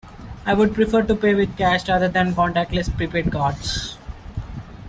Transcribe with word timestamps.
I 0.47 0.55
would 0.55 0.73
prefer 0.73 1.03
to 1.03 1.13
pay 1.13 1.35
with 1.35 1.55
cash 1.59 1.87
rather 1.87 2.09
than 2.09 2.33
contactless 2.33 2.89
prepaid 2.97 3.31
cards. 3.31 3.99